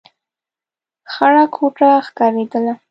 خړه 1.13 1.43
کوټه 1.55 1.89
ښکارېدله. 2.05 2.73